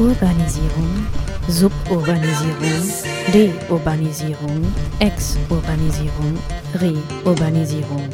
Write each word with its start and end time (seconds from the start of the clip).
Urbanisierung, 0.00 1.06
Suburbanisierung, 1.46 2.88
Deurbanisierung, 3.34 4.74
Exurbanisierung, 4.98 6.38
Reurbanisierung. 6.74 8.08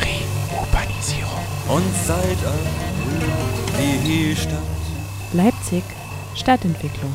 Reurbanisierung. 0.00 1.44
Und 1.68 1.94
seit 2.06 2.38
die 4.06 4.34
Stadt. 4.34 4.58
Leipzig 5.34 5.84
Stadtentwicklung. 6.34 7.12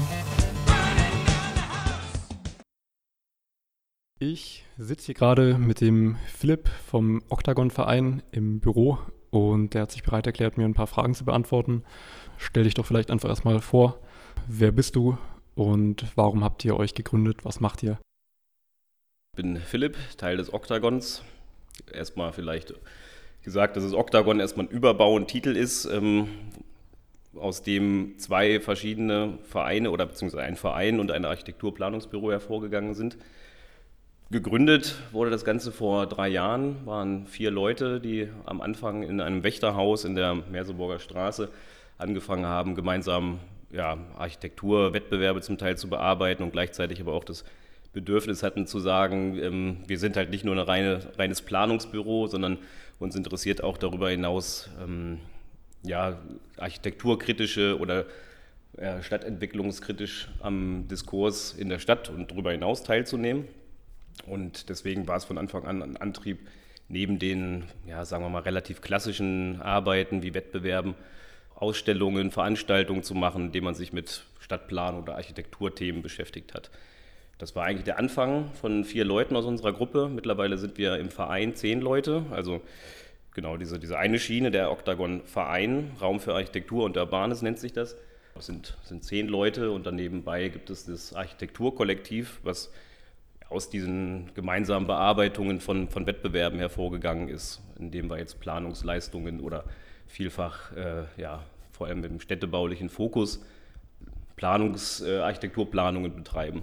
Ich 4.19 4.65
sitze 4.85 5.07
hier 5.07 5.15
gerade 5.15 5.57
mit 5.57 5.81
dem 5.81 6.15
Philipp 6.25 6.69
vom 6.69 7.21
Octagon-Verein 7.27 8.23
im 8.31 8.61
Büro 8.61 8.97
und 9.29 9.73
der 9.73 9.83
hat 9.83 9.91
sich 9.91 10.03
bereit 10.03 10.25
erklärt, 10.25 10.57
mir 10.57 10.63
ein 10.63 10.73
paar 10.73 10.87
Fragen 10.87 11.13
zu 11.13 11.25
beantworten. 11.25 11.83
Stell 12.37 12.63
dich 12.63 12.75
doch 12.75 12.85
vielleicht 12.85 13.11
einfach 13.11 13.27
erstmal 13.27 13.59
vor. 13.59 13.99
Wer 14.47 14.71
bist 14.71 14.95
du 14.95 15.17
und 15.55 16.05
warum 16.15 16.43
habt 16.43 16.63
ihr 16.63 16.77
euch 16.77 16.93
gegründet? 16.93 17.43
Was 17.43 17.59
macht 17.59 17.83
ihr? 17.83 17.99
Ich 19.33 19.43
bin 19.43 19.57
Philipp, 19.57 19.97
Teil 20.17 20.37
des 20.37 20.53
Oktagons. 20.53 21.23
Erstmal 21.91 22.31
vielleicht 22.31 22.73
gesagt, 23.43 23.75
dass 23.75 23.83
das 23.83 23.93
Oktagon 23.93 24.39
erstmal 24.39 24.67
ein 24.67 24.71
Überbau, 24.71 25.17
ein 25.17 25.27
Titel 25.27 25.57
ist, 25.57 25.85
ähm, 25.85 26.29
aus 27.35 27.63
dem 27.63 28.15
zwei 28.17 28.61
verschiedene 28.61 29.39
Vereine 29.43 29.91
oder 29.91 30.05
beziehungsweise 30.05 30.43
ein 30.43 30.55
Verein 30.55 31.01
und 31.01 31.11
ein 31.11 31.25
Architekturplanungsbüro 31.25 32.31
hervorgegangen 32.31 32.95
sind. 32.95 33.17
Gegründet 34.31 34.95
wurde 35.11 35.31
das 35.31 35.43
Ganze 35.43 35.71
vor 35.71 36.05
drei 36.05 36.27
Jahren, 36.27 36.85
waren 36.85 37.25
vier 37.25 37.49
Leute, 37.49 37.99
die 37.99 38.27
am 38.45 38.61
Anfang 38.61 39.01
in 39.01 39.21
einem 39.21 39.41
Wächterhaus 39.41 40.05
in 40.05 40.13
der 40.13 40.35
Merseburger 40.35 40.99
Straße 40.99 41.49
angefangen 41.97 42.45
haben, 42.45 42.75
gemeinsam 42.75 43.39
ja, 43.71 43.97
Architekturwettbewerbe 44.19 45.41
zum 45.41 45.57
Teil 45.57 45.79
zu 45.79 45.89
bearbeiten 45.89 46.43
und 46.43 46.51
gleichzeitig 46.51 47.01
aber 47.01 47.13
auch 47.13 47.23
das 47.23 47.43
Bedürfnis 47.91 48.43
hatten 48.43 48.67
zu 48.67 48.79
sagen, 48.79 49.35
ähm, 49.39 49.77
wir 49.87 49.97
sind 49.97 50.15
halt 50.15 50.29
nicht 50.29 50.45
nur 50.45 50.53
ein 50.53 50.59
reine, 50.59 50.99
reines 51.17 51.41
Planungsbüro, 51.41 52.27
sondern 52.27 52.59
uns 52.99 53.15
interessiert 53.15 53.63
auch 53.63 53.79
darüber 53.79 54.11
hinaus 54.11 54.69
ähm, 54.79 55.17
ja, 55.81 56.19
architekturkritische 56.55 57.79
oder 57.79 58.05
äh, 58.77 59.01
stadtentwicklungskritisch 59.01 60.29
am 60.39 60.87
Diskurs 60.87 61.53
in 61.53 61.69
der 61.69 61.79
Stadt 61.79 62.09
und 62.09 62.29
darüber 62.29 62.51
hinaus 62.51 62.83
teilzunehmen. 62.83 63.47
Und 64.25 64.69
deswegen 64.69 65.07
war 65.07 65.17
es 65.17 65.25
von 65.25 65.37
Anfang 65.37 65.65
an 65.65 65.81
ein 65.81 65.97
Antrieb, 65.97 66.39
neben 66.87 67.19
den, 67.19 67.65
ja, 67.87 68.03
sagen 68.05 68.23
wir 68.23 68.29
mal, 68.29 68.41
relativ 68.41 68.81
klassischen 68.81 69.61
Arbeiten 69.61 70.23
wie 70.23 70.33
Wettbewerben, 70.33 70.95
Ausstellungen, 71.55 72.31
Veranstaltungen 72.31 73.03
zu 73.03 73.13
machen, 73.15 73.47
indem 73.47 73.65
man 73.65 73.75
sich 73.75 73.93
mit 73.93 74.23
Stadtplan 74.39 74.95
oder 74.95 75.15
Architekturthemen 75.15 76.01
beschäftigt 76.01 76.53
hat. 76.53 76.71
Das 77.37 77.55
war 77.55 77.65
eigentlich 77.65 77.85
der 77.85 77.99
Anfang 77.99 78.51
von 78.53 78.83
vier 78.83 79.05
Leuten 79.05 79.35
aus 79.35 79.45
unserer 79.45 79.71
Gruppe. 79.71 80.09
Mittlerweile 80.09 80.57
sind 80.57 80.77
wir 80.77 80.97
im 80.97 81.09
Verein 81.09 81.55
zehn 81.55 81.79
Leute. 81.79 82.25
Also 82.31 82.61
genau 83.33 83.55
diese, 83.55 83.79
diese 83.79 83.97
eine 83.97 84.19
Schiene, 84.19 84.51
der 84.51 84.71
Octagon 84.71 85.21
Verein, 85.23 85.91
Raum 86.01 86.19
für 86.19 86.33
Architektur 86.33 86.83
und 86.83 86.97
Urbanes 86.97 87.41
nennt 87.41 87.59
sich 87.59 87.71
das. 87.71 87.95
Das 88.35 88.45
sind, 88.45 88.77
sind 88.83 89.03
zehn 89.03 89.27
Leute 89.27 89.71
und 89.71 89.85
daneben 89.85 90.23
gibt 90.51 90.69
es 90.69 90.85
das 90.85 91.13
Architekturkollektiv, 91.13 92.39
was 92.43 92.71
aus 93.49 93.69
diesen 93.69 94.31
gemeinsamen 94.35 94.85
Bearbeitungen 94.85 95.59
von, 95.59 95.89
von 95.89 96.05
Wettbewerben 96.05 96.59
hervorgegangen 96.59 97.27
ist, 97.29 97.61
indem 97.79 98.09
wir 98.09 98.19
jetzt 98.19 98.39
Planungsleistungen 98.39 99.39
oder 99.41 99.63
vielfach, 100.07 100.71
äh, 100.75 101.03
ja, 101.17 101.43
vor 101.71 101.87
allem 101.87 102.01
mit 102.01 102.11
dem 102.11 102.19
städtebaulichen 102.19 102.89
Fokus, 102.89 103.43
Planungs-, 104.37 105.05
äh, 105.05 105.19
Architekturplanungen 105.19 106.15
betreiben. 106.15 106.61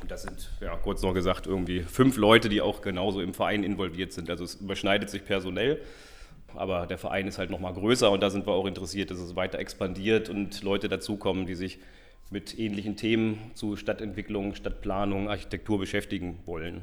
Und 0.00 0.10
das 0.10 0.22
sind, 0.22 0.50
ja, 0.60 0.76
kurz 0.76 1.02
noch 1.02 1.14
gesagt, 1.14 1.46
irgendwie 1.46 1.80
fünf 1.80 2.16
Leute, 2.16 2.48
die 2.48 2.60
auch 2.60 2.82
genauso 2.82 3.20
im 3.20 3.34
Verein 3.34 3.64
involviert 3.64 4.12
sind. 4.12 4.30
Also 4.30 4.44
es 4.44 4.56
überschneidet 4.56 5.10
sich 5.10 5.24
personell, 5.24 5.80
aber 6.54 6.86
der 6.86 6.98
Verein 6.98 7.26
ist 7.26 7.38
halt 7.38 7.50
nochmal 7.50 7.74
größer 7.74 8.10
und 8.10 8.22
da 8.22 8.30
sind 8.30 8.46
wir 8.46 8.52
auch 8.52 8.66
interessiert, 8.66 9.10
dass 9.10 9.18
es 9.18 9.36
weiter 9.36 9.58
expandiert 9.58 10.28
und 10.28 10.62
Leute 10.62 10.88
dazukommen, 10.88 11.46
die 11.46 11.54
sich 11.54 11.78
mit 12.30 12.58
ähnlichen 12.58 12.96
Themen 12.96 13.38
zu 13.54 13.76
Stadtentwicklung, 13.76 14.54
Stadtplanung, 14.54 15.28
Architektur 15.28 15.78
beschäftigen 15.78 16.38
wollen. 16.46 16.82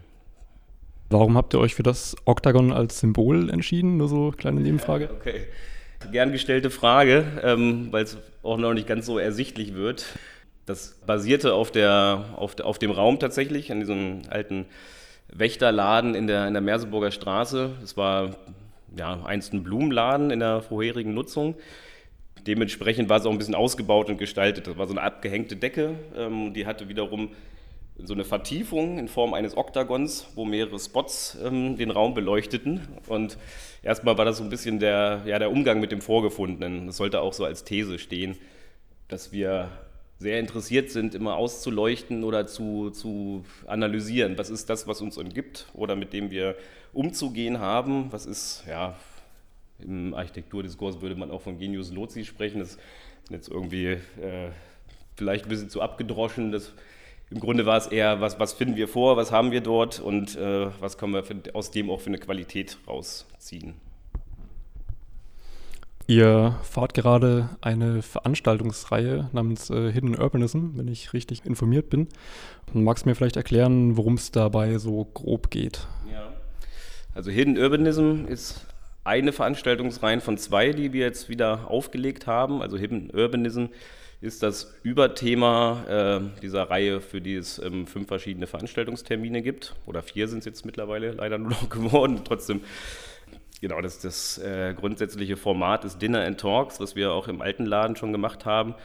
Warum 1.10 1.36
habt 1.36 1.54
ihr 1.54 1.60
euch 1.60 1.76
für 1.76 1.84
das 1.84 2.16
Oktagon 2.26 2.72
als 2.72 3.00
Symbol 3.00 3.50
entschieden? 3.50 3.98
Nur 3.98 4.08
so 4.08 4.32
kleine 4.32 4.62
Nebenfrage. 4.62 5.10
Okay. 5.20 5.48
Gern 6.12 6.32
gestellte 6.32 6.72
Frage, 6.72 7.26
ähm, 7.44 7.90
weil 7.92 8.04
es 8.04 8.18
auch 8.42 8.58
noch 8.58 8.74
nicht 8.74 8.88
ganz 8.88 9.06
so 9.06 9.20
ersichtlich 9.20 9.76
wird. 9.76 10.18
Das 10.66 11.00
basierte 11.06 11.54
auf, 11.54 11.70
der, 11.70 12.26
auf, 12.38 12.60
auf 12.60 12.80
dem 12.80 12.90
Raum 12.90 13.20
tatsächlich, 13.20 13.72
an 13.72 13.82
diesem 13.82 14.24
alten 14.28 14.66
Wächterladen 15.32 16.16
in 16.16 16.26
der, 16.26 16.48
in 16.48 16.54
der 16.54 16.62
Merseburger 16.62 17.12
Straße. 17.12 17.72
Es 17.84 17.98
war 17.98 18.36
ja, 18.98 19.24
einst 19.24 19.54
ein 19.54 19.64
Blumenladen 19.64 20.32
in 20.32 20.40
der 20.40 20.62
vorherigen 20.62 21.14
Nutzung. 21.14 21.56
Dementsprechend 22.48 23.10
war 23.10 23.20
es 23.20 23.26
auch 23.26 23.32
ein 23.32 23.38
bisschen 23.38 23.56
ausgebaut 23.56 24.10
und 24.10 24.18
gestaltet. 24.18 24.68
Das 24.68 24.78
war 24.78 24.88
so 24.88 24.94
eine 24.94 25.02
abgehängte 25.02 25.56
Decke, 25.56 25.96
ähm, 26.16 26.54
die 26.54 26.66
hatte 26.66 26.90
wiederum 26.90 27.30
so 28.04 28.14
eine 28.14 28.24
Vertiefung 28.24 28.98
in 28.98 29.08
Form 29.08 29.34
eines 29.34 29.56
Oktagons, 29.56 30.28
wo 30.36 30.46
mehrere 30.46 30.80
Spots 30.80 31.38
ähm, 31.44 31.78
den 31.78 31.92
Raum 31.92 32.14
beleuchteten. 32.14 32.88
Und 33.08 33.38
erstmal 33.84 34.18
war 34.18 34.26
das 34.26 34.38
so 34.38 34.44
ein 34.44 34.50
bisschen 34.50 34.80
der, 34.80 35.22
ja, 35.26 35.40
der 35.40 35.52
Umgang 35.52 35.80
mit 35.80 35.92
dem 35.92 36.02
Vorgefundenen. 36.02 36.88
Das 36.88 36.98
sollte 36.98 37.22
auch 37.22 37.34
so 37.34 37.46
als 37.46 37.64
These 37.64 38.00
stehen, 38.00 38.38
dass 39.08 39.32
wir 39.32 39.70
sehr 40.18 40.40
interessiert 40.40 40.92
sind, 40.92 41.16
immer 41.16 41.36
auszuleuchten 41.36 42.24
oder 42.24 42.46
zu, 42.46 42.92
zu 42.92 43.44
analysieren. 43.66 44.38
Was 44.38 44.50
ist 44.50 44.70
das, 44.70 44.88
was 44.88 45.02
uns 45.02 45.18
umgibt 45.18 45.68
oder 45.74 45.96
mit 45.96 46.14
dem 46.14 46.30
wir 46.30 46.56
umzugehen 46.94 47.60
haben? 47.60 48.12
Was 48.12 48.26
ist 48.26 48.64
ja, 48.68 48.96
im 49.84 50.14
Architekturdiskurs 50.14 51.02
würde 51.02 51.16
man 51.16 51.32
auch 51.32 51.42
von 51.42 51.58
Genius 51.58 51.92
Loci 51.92 52.26
sprechen. 52.26 52.60
Das 52.60 52.72
ist 52.72 52.80
jetzt 53.30 53.50
irgendwie 53.50 53.86
äh, 53.88 54.52
vielleicht 55.16 55.46
ein 55.46 55.50
bisschen 55.50 55.70
zu 55.70 55.82
abgedroschen. 55.82 56.52
Das, 56.52 56.74
Im 57.30 57.40
Grunde 57.40 57.66
war 57.66 57.78
es 57.78 57.88
eher, 57.88 58.22
was, 58.22 58.40
was 58.40 58.54
finden 58.54 58.76
wir 58.76 58.88
vor, 58.88 59.18
was 59.18 59.32
haben 59.32 59.52
wir 59.52 59.62
dort 59.62 60.00
und 60.00 60.36
äh, 60.36 60.68
was 60.80 60.98
können 60.98 61.14
wir 61.14 61.24
für, 61.24 61.36
aus 61.54 61.72
dem 61.72 61.90
auch 61.90 62.02
für 62.02 62.08
eine 62.08 62.18
Qualität 62.18 62.78
rausziehen. 62.88 63.76
Ihr 66.08 66.58
fahrt 66.64 66.94
gerade 66.94 67.50
eine 67.62 68.02
Veranstaltungsreihe 68.02 69.30
namens 69.32 69.70
äh, 69.70 69.92
Hidden 69.92 70.20
Urbanism, 70.20 70.72
wenn 70.76 70.88
ich 70.90 71.14
richtig 71.14 71.46
informiert 71.46 71.90
bin. 71.90 72.10
Magst 72.74 73.06
du 73.06 73.10
mir 73.10 73.16
vielleicht 73.16 73.38
erklären, 73.38 73.96
worum 73.96 74.16
es 74.16 74.32
dabei 74.32 74.78
so 74.78 75.06
grob 75.06 75.52
geht? 75.52 75.88
Ja, 76.12 76.34
also 77.14 77.32
Hidden 77.32 77.58
Urbanism 77.58 78.26
ist 78.28 78.66
eine 79.04 79.34
Veranstaltungsreihe 79.34 80.22
von 80.22 80.38
zwei, 80.38 80.72
die 80.72 80.94
wir 80.94 81.06
jetzt 81.06 81.30
wieder 81.30 81.70
aufgelegt 81.70 82.28
haben. 82.28 82.62
Also 82.62 82.78
Hidden 82.78 83.12
Urbanism 83.12 83.66
ist 84.22 84.44
das 84.44 84.76
Überthema 84.84 86.30
äh, 86.36 86.42
dieser 86.42 86.70
Reihe, 86.70 87.02
für 87.02 87.22
die 87.22 87.36
es 87.36 87.58
ähm, 87.58 87.88
fünf 87.88 88.08
verschiedene 88.08 88.46
Veranstaltungstermine 88.46 89.42
gibt. 89.42 89.76
Oder 89.88 90.04
vier 90.04 90.28
sind 90.28 90.40
es 90.40 90.46
jetzt 90.46 90.66
mittlerweile 90.66 91.12
leider 91.14 91.40
nur 91.40 91.50
noch 91.50 91.70
geworden. 91.70 92.22
Trotzdem, 92.24 92.62
genau, 93.60 93.82
das, 93.82 94.00
das 94.00 94.38
äh, 94.38 94.76
grundsätzliche 94.76 95.38
Format 95.38 95.84
ist 95.86 96.00
Dinner 96.00 96.24
and 96.24 96.40
Talks, 96.40 96.80
was 96.80 96.96
wir 96.96 97.14
auch 97.14 97.28
im 97.28 97.42
alten 97.42 97.66
Laden 97.66 97.96
schon 97.96 98.12
gemacht 98.12 98.46
haben. 98.46 98.76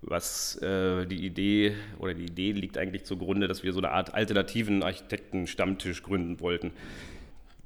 Was 0.00 0.56
äh, 0.62 1.04
die 1.06 1.26
Idee 1.26 1.74
oder 1.98 2.14
die 2.14 2.26
Idee 2.26 2.52
liegt 2.52 2.78
eigentlich 2.78 3.04
zugrunde, 3.04 3.48
dass 3.48 3.64
wir 3.64 3.72
so 3.72 3.80
eine 3.80 3.90
Art 3.90 4.14
alternativen 4.14 4.82
Architektenstammtisch 4.82 6.02
gründen 6.02 6.40
wollten 6.40 6.70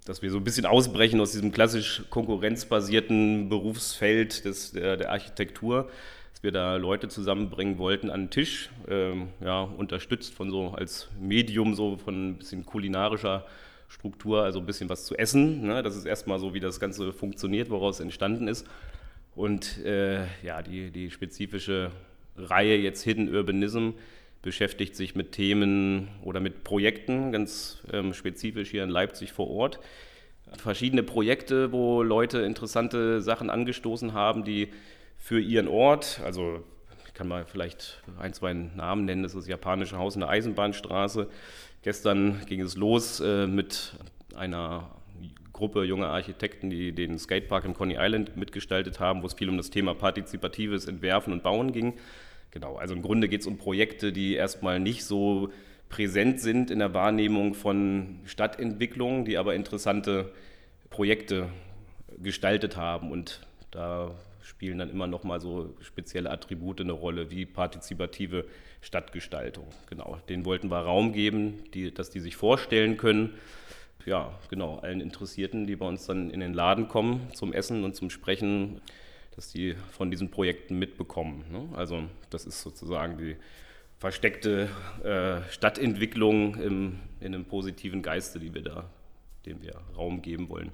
dass 0.05 0.23
wir 0.23 0.31
so 0.31 0.39
ein 0.39 0.45
bisschen 0.45 0.67
ausbrechen 0.67 1.21
aus 1.21 1.33
diesem 1.33 1.53
klassisch 1.53 2.03
konkurrenzbasierten 2.11 3.49
Berufsfeld 3.49 4.45
des, 4.45 4.73
der, 4.73 4.97
der 4.97 5.11
Architektur, 5.11 5.89
dass 6.33 6.43
wir 6.43 6.51
da 6.51 6.77
Leute 6.77 7.09
zusammenbringen 7.09 7.79
wollten 7.79 8.11
an 8.11 8.25
den 8.25 8.31
Tisch, 8.31 8.71
ähm, 8.89 9.29
ja, 9.41 9.63
unterstützt 9.63 10.35
von 10.35 10.51
so 10.51 10.71
als 10.71 11.09
Medium 11.21 11.75
so 11.75 11.97
von 11.99 12.31
ein 12.31 12.39
bisschen 12.39 12.67
kulinarischer 12.67 13.47
Struktur, 13.89 14.43
also 14.43 14.59
ein 14.59 14.67
bisschen 14.67 14.89
was 14.89 15.05
zu 15.05 15.17
essen. 15.17 15.67
Ne? 15.67 15.83
Das 15.83 15.95
ist 15.97 16.07
erstmal 16.07 16.41
so, 16.41 16.55
wie 16.55 16.61
das 16.61 16.81
Ganze 16.81 17.13
funktioniert, 17.13 17.71
woraus 17.71 18.01
entstanden 18.01 18.49
ist. 18.49 18.67
Und 19.37 19.79
äh, 19.85 20.25
ja, 20.43 20.63
die, 20.63 20.91
die 20.91 21.11
spezifische 21.11 21.93
Reihe 22.37 22.77
jetzt 22.77 23.03
Hidden 23.03 23.33
Urbanism 23.35 23.91
beschäftigt 24.43 24.97
sich 24.97 25.15
mit 25.15 25.33
Themen 25.33 26.09
oder 26.23 26.41
mit 26.41 26.65
Projekten, 26.65 27.33
ganz 27.33 27.83
ähm, 27.93 28.13
spezifisch 28.13 28.71
hier 28.71 28.85
in 28.85 28.91
Leipzig 28.91 29.33
vor 29.33 29.49
Ort. 29.49 29.79
Verschiedene 30.59 31.03
Projekte, 31.03 31.73
wo 31.73 32.03
Leute 32.03 32.41
interessante 32.41 33.23
Sachen 33.23 33.49
angestoßen 33.49 34.13
haben, 34.13 34.45
die 34.45 34.69
für 35.17 35.41
ihren 35.41 35.69
Ort, 35.69 36.21
also 36.25 36.63
ich 37.07 37.15
kann 37.15 37.29
mal 37.29 37.47
vielleicht 37.47 38.03
ein, 38.19 38.33
zwei 38.33 38.53
Namen 38.53 39.05
nennen, 39.05 39.23
das 39.23 39.33
ist 39.33 39.43
das 39.43 39.49
japanische 39.49 39.99
Haus 39.99 40.15
in 40.15 40.21
der 40.21 40.31
Eisenbahnstraße. 40.31 41.29
Gestern 41.83 42.45
ging 42.47 42.61
es 42.61 42.77
los 42.77 43.21
äh, 43.21 43.47
mit 43.47 43.93
einer 44.35 44.91
Gruppe 45.53 45.85
junger 45.85 46.09
Architekten, 46.09 46.71
die 46.71 46.93
den 46.93 47.19
Skatepark 47.19 47.65
im 47.65 47.75
Coney 47.75 47.97
Island 47.99 48.37
mitgestaltet 48.37 48.99
haben, 48.99 49.23
wo 49.23 49.27
es 49.27 49.35
viel 49.35 49.49
um 49.49 49.57
das 49.57 49.71
Thema 49.71 49.95
partizipatives 49.95 50.87
Entwerfen 50.87 51.33
und 51.33 51.43
Bauen 51.43 51.73
ging. 51.73 51.95
Genau, 52.53 52.77
also 52.77 52.95
im 52.95 53.03
Grunde 53.03 53.29
geht 53.29 53.41
es 53.41 53.47
um 53.47 53.57
Projekte, 53.57 54.13
die 54.13 54.35
erstmal 54.35 54.79
nicht 54.79 55.05
so 55.05 55.51
präsent 55.89 56.39
sind 56.39 56.71
in 56.71 56.79
der 56.79 56.95
Wahrnehmung 56.95 57.55
von 57.55 58.21
Stadtentwicklung, 58.25 59.25
die 59.25 59.39
aber 59.39 59.55
interessante 59.55 60.33
Projekte 60.91 61.49
gestaltet 62.23 62.77
haben. 62.77 63.11
Und 63.11 63.41
da 63.71 64.15
spielen 64.43 64.79
dann 64.79 64.91
immer 64.91 65.07
noch 65.07 65.25
mal 65.25 65.41
so 65.41 65.75
spezielle 65.81 66.31
Attribute 66.31 66.83
eine 66.83 66.93
Rolle, 66.93 67.31
wie 67.31 67.47
partizipative 67.47 68.45
Stadtgestaltung. 68.83 69.67
Genau, 69.89 70.19
denen 70.29 70.45
wollten 70.45 70.71
wir 70.71 70.79
Raum 70.79 71.15
geben, 71.15 71.65
die, 71.73 71.93
dass 71.93 72.11
die 72.11 72.21
sich 72.21 72.37
vorstellen 72.37 72.99
können. 72.99 73.35
Ja, 74.05 74.39
genau, 74.51 74.79
allen 74.79 75.01
Interessierten, 75.01 75.67
die 75.67 75.77
bei 75.77 75.87
uns 75.87 76.05
dann 76.05 76.29
in 76.29 76.41
den 76.41 76.53
Laden 76.53 76.89
kommen 76.89 77.29
zum 77.33 77.55
Essen 77.55 77.83
und 77.85 77.97
zum 77.97 78.11
Sprechen, 78.11 78.83
dass 79.37 79.51
die 79.53 79.75
von 79.91 80.11
diesen 80.11 80.31
Projekten 80.31 80.79
mitbekommen. 80.79 81.45
Ne? 81.51 81.69
Also 81.75 82.05
das 82.31 82.45
ist 82.45 82.63
sozusagen 82.63 83.19
die 83.19 83.37
versteckte 83.99 84.69
äh, 85.05 85.49
Stadtentwicklung 85.51 86.57
im, 86.57 86.99
in 87.21 87.35
einem 87.35 87.45
positiven 87.45 88.03
Geiste, 88.03 88.41
die 88.41 88.53
wir 88.53 88.63
da, 88.63 88.91
dem 89.47 89.63
wir 89.63 89.75
Raum 89.97 90.23
geben 90.23 90.49
wollen. 90.49 90.73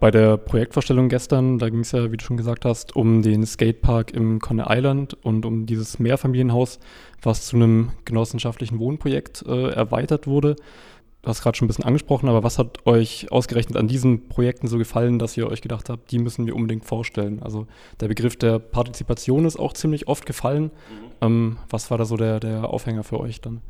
Bei 0.00 0.10
der 0.10 0.36
Projektvorstellung 0.36 1.08
gestern, 1.08 1.58
da 1.58 1.68
ging 1.68 1.80
es 1.80 1.92
ja, 1.92 2.10
wie 2.10 2.16
du 2.16 2.24
schon 2.24 2.36
gesagt 2.36 2.64
hast, 2.64 2.96
um 2.96 3.22
den 3.22 3.46
Skatepark 3.46 4.12
im 4.12 4.40
Conner 4.40 4.66
Island 4.68 5.14
und 5.22 5.46
um 5.46 5.66
dieses 5.66 5.98
Mehrfamilienhaus, 5.98 6.80
was 7.22 7.46
zu 7.46 7.56
einem 7.56 7.92
genossenschaftlichen 8.04 8.80
Wohnprojekt 8.80 9.44
äh, 9.46 9.68
erweitert 9.70 10.26
wurde. 10.26 10.56
Du 11.24 11.30
hast 11.30 11.42
gerade 11.42 11.56
schon 11.56 11.64
ein 11.64 11.68
bisschen 11.68 11.86
angesprochen, 11.86 12.28
aber 12.28 12.42
was 12.42 12.58
hat 12.58 12.86
euch 12.86 13.32
ausgerechnet 13.32 13.78
an 13.78 13.88
diesen 13.88 14.28
Projekten 14.28 14.66
so 14.66 14.76
gefallen, 14.76 15.18
dass 15.18 15.34
ihr 15.38 15.48
euch 15.48 15.62
gedacht 15.62 15.88
habt, 15.88 16.10
die 16.10 16.18
müssen 16.18 16.44
wir 16.44 16.54
unbedingt 16.54 16.84
vorstellen? 16.84 17.42
Also 17.42 17.66
der 18.00 18.08
Begriff 18.08 18.36
der 18.36 18.58
Partizipation 18.58 19.46
ist 19.46 19.58
auch 19.58 19.72
ziemlich 19.72 20.06
oft 20.06 20.26
gefallen. 20.26 20.64
Mhm. 20.64 20.70
Ähm, 21.22 21.58
was 21.70 21.90
war 21.90 21.96
da 21.96 22.04
so 22.04 22.18
der, 22.18 22.40
der 22.40 22.68
Aufhänger 22.68 23.04
für 23.04 23.18
euch 23.20 23.40
dann? 23.40 23.62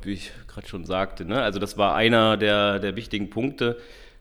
Wie 0.00 0.14
ich 0.14 0.32
gerade 0.48 0.66
schon 0.66 0.86
sagte, 0.86 1.26
ne? 1.26 1.42
also 1.42 1.58
das 1.58 1.76
war 1.76 1.94
einer 1.94 2.38
der, 2.38 2.78
der 2.78 2.96
wichtigen 2.96 3.28
Punkte, 3.28 3.76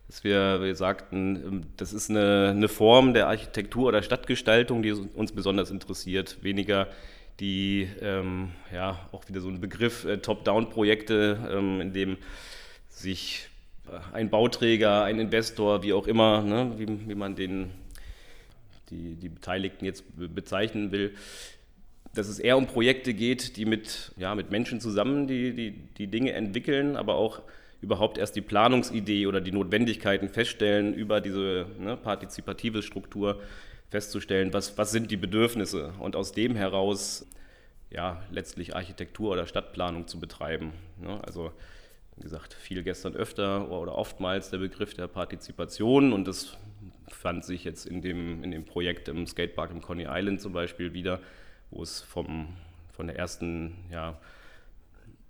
dass 0.08 0.26
wir, 0.26 0.62
wir 0.62 0.76
sagten, 0.76 1.36
ähm, 1.38 1.64
das 1.78 1.94
ist 1.94 2.10
eine, 2.10 2.50
eine 2.50 2.68
Form 2.68 3.14
der 3.14 3.30
Architektur 3.30 3.88
oder 3.88 4.04
Stadtgestaltung, 4.04 4.84
die 4.84 4.92
uns 4.92 5.32
besonders 5.32 5.72
interessiert. 5.72 6.44
Weniger 6.44 6.90
die, 7.42 7.90
ähm, 8.02 8.52
ja, 8.72 9.00
auch 9.12 9.28
wieder 9.28 9.42
so 9.42 9.50
ein 9.50 9.60
Begriff, 9.60 10.06
äh, 10.06 10.20
Top-Down-Projekte, 10.20 11.50
ähm, 11.52 11.82
in 11.82 11.92
dem 11.92 12.18
sich 12.88 13.48
äh, 13.88 14.16
ein 14.16 14.30
Bauträger, 14.30 15.04
ein 15.04 15.20
Investor, 15.20 15.82
wie 15.84 15.92
auch 15.92 16.08
immer, 16.08 16.44
ne, 16.44 16.74
wie, 16.78 17.10
wie 17.10 17.16
man 17.16 17.36
den, 17.36 17.72
die, 18.92 19.16
die 19.16 19.30
Beteiligten 19.30 19.86
jetzt 19.86 20.04
bezeichnen 20.16 20.92
will, 20.92 21.16
dass 22.14 22.28
es 22.28 22.40
eher 22.40 22.58
um 22.58 22.68
Projekte 22.68 23.14
geht, 23.14 23.58
die 23.58 23.66
mit, 23.66 24.12
ja, 24.18 24.36
mit 24.36 24.52
Menschen 24.52 24.80
zusammen 24.80 25.28
die, 25.28 25.54
die, 25.54 25.72
die 25.72 26.08
Dinge 26.08 26.34
entwickeln, 26.34 26.96
aber 26.96 27.16
auch 27.16 27.42
überhaupt 27.82 28.20
erst 28.20 28.36
die 28.36 28.42
Planungsidee 28.42 29.26
oder 29.26 29.42
die 29.42 29.52
Notwendigkeiten 29.52 30.30
feststellen, 30.30 30.94
über 30.94 31.22
diese 31.22 31.66
ne, 31.80 31.98
partizipative 31.98 32.84
Struktur 32.84 33.42
festzustellen, 33.92 34.54
was, 34.54 34.78
was 34.78 34.92
sind 34.92 35.12
die 35.12 35.18
Bedürfnisse 35.18 35.94
und 36.00 36.16
aus 36.16 36.32
dem 36.32 36.56
heraus 36.56 37.28
ja, 37.90 38.24
letztlich 38.32 38.74
Architektur 38.74 39.34
oder 39.34 39.46
Stadtplanung 39.46 40.08
zu 40.08 40.18
betreiben. 40.20 40.72
Ne? 41.00 41.20
Also 41.26 41.52
wie 42.16 42.24
gesagt, 42.24 42.54
viel 42.54 42.84
gestern 42.84 43.16
öfter 43.16 43.70
oder 43.70 43.96
oftmals 43.96 44.50
der 44.50 44.60
Begriff 44.60 44.94
der 44.94 45.08
Partizipation 45.08 46.14
und 46.14 46.26
das 46.26 46.58
fand 47.10 47.44
sich 47.44 47.66
jetzt 47.66 47.86
in 47.86 48.02
dem, 48.02 48.44
in 48.46 48.52
dem 48.52 48.64
Projekt 48.64 49.10
im 49.10 49.28
Skatepark 49.28 49.72
im 49.72 49.82
Coney 49.82 50.08
Island 50.10 50.40
zum 50.40 50.54
Beispiel 50.54 50.94
wieder, 50.94 51.20
wo 51.70 51.84
es 51.84 52.02
vom, 52.02 52.56
von 52.94 53.08
der 53.08 53.18
ersten 53.18 53.76
ja, 53.92 54.18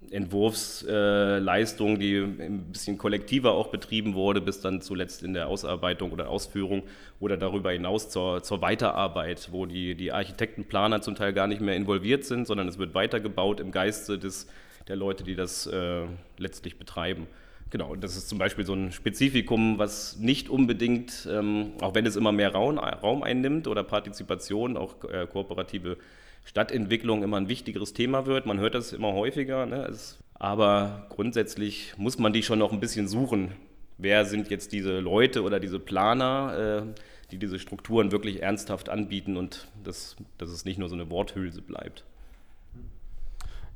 Entwurfsleistung, 0.09 1.99
die 1.99 2.17
ein 2.17 2.71
bisschen 2.71 2.97
kollektiver 2.97 3.51
auch 3.51 3.67
betrieben 3.67 4.15
wurde, 4.15 4.41
bis 4.41 4.59
dann 4.59 4.81
zuletzt 4.81 5.23
in 5.23 5.33
der 5.33 5.47
Ausarbeitung 5.47 6.11
oder 6.11 6.29
Ausführung 6.29 6.83
oder 7.19 7.37
darüber 7.37 7.71
hinaus 7.71 8.09
zur, 8.09 8.41
zur 8.41 8.61
Weiterarbeit, 8.61 9.49
wo 9.51 9.65
die, 9.65 9.95
die 9.95 10.11
Architektenplaner 10.11 11.01
zum 11.01 11.15
Teil 11.15 11.33
gar 11.33 11.47
nicht 11.47 11.61
mehr 11.61 11.75
involviert 11.75 12.25
sind, 12.25 12.47
sondern 12.47 12.67
es 12.67 12.79
wird 12.79 12.93
weitergebaut 12.93 13.59
im 13.59 13.71
Geiste 13.71 14.17
des, 14.17 14.47
der 14.87 14.95
Leute, 14.95 15.23
die 15.23 15.35
das 15.35 15.67
äh, 15.67 16.07
letztlich 16.37 16.77
betreiben. 16.77 17.27
Genau, 17.71 17.95
das 17.95 18.17
ist 18.17 18.27
zum 18.27 18.37
Beispiel 18.37 18.65
so 18.65 18.73
ein 18.73 18.91
Spezifikum, 18.91 19.79
was 19.79 20.17
nicht 20.17 20.49
unbedingt, 20.49 21.25
ähm, 21.31 21.71
auch 21.79 21.95
wenn 21.95 22.05
es 22.05 22.17
immer 22.17 22.33
mehr 22.33 22.51
Raum, 22.51 22.77
Raum 22.77 23.23
einnimmt 23.23 23.65
oder 23.65 23.85
Partizipation, 23.85 24.75
auch 24.75 25.05
äh, 25.05 25.25
kooperative 25.25 25.97
Stadtentwicklung 26.43 27.23
immer 27.23 27.37
ein 27.37 27.47
wichtigeres 27.47 27.93
Thema 27.93 28.25
wird. 28.25 28.45
Man 28.45 28.59
hört 28.59 28.75
das 28.75 28.91
immer 28.91 29.13
häufiger, 29.13 29.65
ne? 29.65 29.85
es, 29.85 30.19
aber 30.33 31.05
grundsätzlich 31.09 31.93
muss 31.97 32.19
man 32.19 32.33
die 32.33 32.43
schon 32.43 32.59
noch 32.59 32.73
ein 32.73 32.81
bisschen 32.81 33.07
suchen. 33.07 33.53
Wer 33.97 34.25
sind 34.25 34.49
jetzt 34.49 34.73
diese 34.73 34.99
Leute 34.99 35.41
oder 35.43 35.61
diese 35.61 35.79
Planer, 35.79 36.83
äh, 36.83 37.01
die 37.31 37.37
diese 37.37 37.57
Strukturen 37.57 38.11
wirklich 38.11 38.41
ernsthaft 38.41 38.89
anbieten 38.89 39.37
und 39.37 39.69
das, 39.81 40.17
dass 40.37 40.49
es 40.49 40.65
nicht 40.65 40.77
nur 40.77 40.89
so 40.89 40.95
eine 40.95 41.09
Worthülse 41.09 41.61
bleibt. 41.61 42.03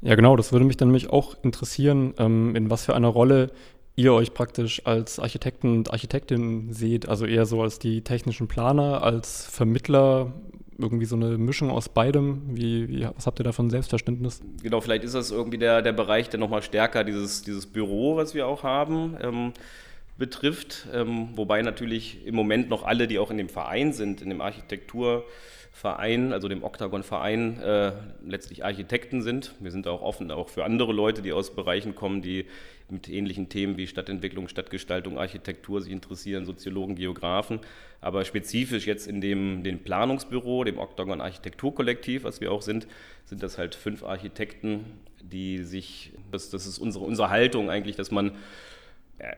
Ja, 0.01 0.15
genau, 0.15 0.35
das 0.35 0.51
würde 0.51 0.65
mich 0.65 0.77
dann 0.77 0.89
nämlich 0.89 1.09
auch 1.09 1.35
interessieren, 1.43 2.13
ähm, 2.17 2.55
in 2.55 2.69
was 2.69 2.85
für 2.85 2.95
einer 2.95 3.07
Rolle 3.07 3.51
ihr 3.95 4.13
euch 4.13 4.33
praktisch 4.33 4.85
als 4.85 5.19
Architekten 5.19 5.71
und 5.71 5.91
Architektin 5.91 6.73
seht, 6.73 7.07
also 7.07 7.25
eher 7.25 7.45
so 7.45 7.61
als 7.61 7.79
die 7.79 8.01
technischen 8.01 8.47
Planer, 8.47 9.03
als 9.03 9.45
Vermittler 9.45 10.33
irgendwie 10.77 11.05
so 11.05 11.15
eine 11.15 11.37
Mischung 11.37 11.71
aus 11.71 11.89
beidem? 11.89 12.41
Wie, 12.49 12.89
wie, 12.89 13.07
was 13.15 13.25
habt 13.25 13.39
ihr 13.39 13.43
da 13.43 13.51
von 13.51 13.69
Selbstverständnis? 13.69 14.41
Genau, 14.61 14.81
vielleicht 14.81 15.03
ist 15.03 15.15
das 15.15 15.31
irgendwie 15.31 15.57
der, 15.57 15.81
der 15.81 15.93
Bereich, 15.93 16.29
der 16.29 16.39
nochmal 16.39 16.61
stärker 16.61 17.03
dieses, 17.03 17.43
dieses 17.43 17.65
Büro, 17.65 18.17
was 18.17 18.33
wir 18.33 18.47
auch 18.47 18.63
haben, 18.63 19.15
ähm, 19.21 19.53
betrifft. 20.17 20.87
Ähm, 20.93 21.29
wobei 21.35 21.61
natürlich 21.61 22.25
im 22.25 22.35
Moment 22.35 22.69
noch 22.69 22.83
alle, 22.83 23.07
die 23.07 23.19
auch 23.19 23.31
in 23.31 23.37
dem 23.37 23.49
Verein 23.49 23.93
sind, 23.93 24.21
in 24.21 24.29
dem 24.29 24.41
Architekturverein, 25.75 26.33
also 26.33 26.47
dem 26.47 26.63
Octagon-Verein, 26.63 27.59
äh, 27.59 27.91
letztlich 28.25 28.63
Architekten 28.63 29.21
sind. 29.21 29.53
Wir 29.59 29.71
sind 29.71 29.87
auch 29.87 30.01
offen 30.01 30.31
auch 30.31 30.49
für 30.49 30.63
andere 30.63 30.93
Leute, 30.93 31.21
die 31.21 31.33
aus 31.33 31.53
Bereichen 31.53 31.95
kommen, 31.95 32.21
die 32.21 32.45
mit 32.89 33.09
ähnlichen 33.09 33.49
Themen 33.49 33.77
wie 33.77 33.87
Stadtentwicklung, 33.87 34.47
Stadtgestaltung, 34.47 35.17
Architektur 35.17 35.81
sich 35.81 35.91
interessieren, 35.91 36.45
Soziologen, 36.45 36.95
Geografen. 36.95 37.59
Aber 37.99 38.23
spezifisch 38.23 38.87
jetzt 38.87 39.07
in 39.07 39.21
dem, 39.21 39.63
dem 39.63 39.79
Planungsbüro, 39.79 40.63
dem 40.63 40.77
Octagon 40.77 41.19
Architekturkollektiv, 41.19 42.23
was 42.23 42.41
wir 42.41 42.51
auch 42.51 42.61
sind, 42.61 42.87
sind 43.25 43.43
das 43.43 43.57
halt 43.57 43.75
fünf 43.75 44.03
Architekten, 44.03 44.85
die 45.21 45.63
sich, 45.63 46.13
das, 46.31 46.51
das 46.51 46.67
ist 46.67 46.77
unsere, 46.77 47.03
unsere 47.05 47.29
Haltung 47.29 47.69
eigentlich, 47.69 47.95
dass 47.95 48.11
man 48.11 48.31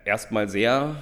erstmal 0.06 0.50
sehr 0.50 0.96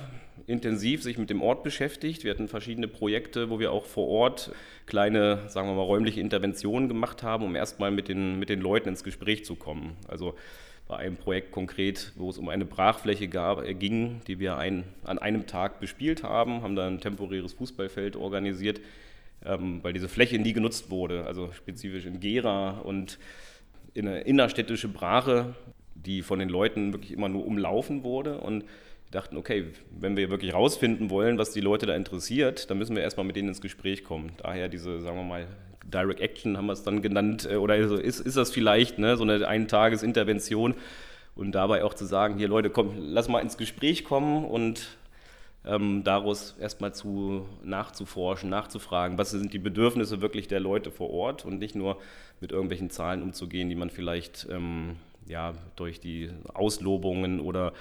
intensiv 0.47 1.01
sich 1.01 1.17
mit 1.17 1.29
dem 1.29 1.41
Ort 1.41 1.63
beschäftigt. 1.63 2.23
Wir 2.23 2.31
hatten 2.31 2.47
verschiedene 2.47 2.87
Projekte, 2.87 3.49
wo 3.49 3.59
wir 3.59 3.71
auch 3.71 3.85
vor 3.85 4.07
Ort 4.07 4.51
kleine, 4.85 5.49
sagen 5.49 5.67
wir 5.67 5.75
mal, 5.75 5.81
räumliche 5.81 6.21
Interventionen 6.21 6.87
gemacht 6.87 7.23
haben, 7.23 7.45
um 7.45 7.55
erstmal 7.55 7.91
mit 7.91 8.07
den, 8.07 8.37
mit 8.37 8.49
den 8.49 8.61
Leuten 8.61 8.89
ins 8.89 9.03
Gespräch 9.03 9.45
zu 9.45 9.55
kommen. 9.55 9.95
Also 10.07 10.35
bei 10.87 10.97
einem 10.97 11.15
Projekt 11.15 11.51
konkret, 11.51 12.11
wo 12.15 12.29
es 12.29 12.37
um 12.37 12.49
eine 12.49 12.65
Brachfläche 12.65 13.27
gab, 13.27 13.63
äh, 13.63 13.73
ging, 13.73 14.21
die 14.27 14.39
wir 14.39 14.57
ein, 14.57 14.83
an 15.03 15.17
einem 15.17 15.47
Tag 15.47 15.79
bespielt 15.79 16.23
haben, 16.23 16.61
haben 16.61 16.75
da 16.75 16.85
ein 16.87 16.99
temporäres 16.99 17.53
Fußballfeld 17.53 18.15
organisiert, 18.15 18.81
ähm, 19.43 19.79
weil 19.81 19.93
diese 19.93 20.09
Fläche 20.09 20.37
nie 20.37 20.53
genutzt 20.53 20.91
wurde, 20.91 21.25
also 21.25 21.51
spezifisch 21.53 22.05
in 22.05 22.19
Gera 22.19 22.79
und 22.81 23.17
in 23.95 24.07
eine 24.07 24.21
innerstädtische 24.21 24.89
Brache, 24.89 25.55
die 25.95 26.21
von 26.21 26.37
den 26.37 26.49
Leuten 26.49 26.93
wirklich 26.93 27.13
immer 27.13 27.29
nur 27.29 27.45
umlaufen 27.45 28.03
wurde 28.03 28.39
und 28.39 28.65
dachten, 29.15 29.37
okay, 29.37 29.65
wenn 29.91 30.17
wir 30.17 30.29
wirklich 30.29 30.53
rausfinden 30.53 31.09
wollen, 31.09 31.37
was 31.37 31.51
die 31.51 31.61
Leute 31.61 31.85
da 31.85 31.95
interessiert, 31.95 32.69
dann 32.69 32.77
müssen 32.77 32.95
wir 32.95 33.03
erstmal 33.03 33.25
mit 33.25 33.35
denen 33.35 33.49
ins 33.49 33.61
Gespräch 33.61 34.03
kommen. 34.03 34.33
Daher 34.37 34.69
diese, 34.69 35.01
sagen 35.01 35.17
wir 35.17 35.23
mal, 35.23 35.47
Direct 35.85 36.19
Action 36.19 36.57
haben 36.57 36.65
wir 36.65 36.73
es 36.73 36.83
dann 36.83 37.01
genannt, 37.01 37.47
äh, 37.49 37.55
oder 37.55 37.77
ist, 37.77 38.19
ist 38.19 38.37
das 38.37 38.51
vielleicht 38.51 38.99
ne, 38.99 39.17
so 39.17 39.23
eine 39.23 39.47
Eintagesintervention 39.47 40.75
und 41.35 41.51
dabei 41.53 41.83
auch 41.83 41.93
zu 41.93 42.05
sagen, 42.05 42.37
hier 42.37 42.47
Leute, 42.47 42.69
komm, 42.69 42.93
lass 42.97 43.27
mal 43.27 43.39
ins 43.39 43.57
Gespräch 43.57 44.03
kommen 44.03 44.45
und 44.45 44.97
ähm, 45.65 46.03
daraus 46.03 46.55
erstmal 46.59 46.93
zu 46.93 47.47
nachzuforschen, 47.63 48.49
nachzufragen, 48.49 49.17
was 49.17 49.31
sind 49.31 49.53
die 49.53 49.59
Bedürfnisse 49.59 50.21
wirklich 50.21 50.47
der 50.47 50.59
Leute 50.59 50.91
vor 50.91 51.09
Ort 51.09 51.45
und 51.45 51.59
nicht 51.59 51.75
nur 51.75 51.97
mit 52.41 52.51
irgendwelchen 52.51 52.89
Zahlen 52.89 53.21
umzugehen, 53.21 53.69
die 53.69 53.75
man 53.75 53.89
vielleicht 53.89 54.47
ähm, 54.51 54.97
ja, 55.27 55.53
durch 55.75 55.99
die 55.99 56.29
Auslobungen 56.53 57.39
oder 57.39 57.73